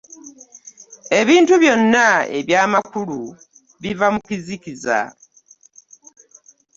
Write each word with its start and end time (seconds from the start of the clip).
Ebintu 1.19 1.53
byona 1.61 2.05
eby'amakulu 2.39 3.21
biva 3.81 4.07
mu 4.13 4.19
kizikiza. 4.27 4.99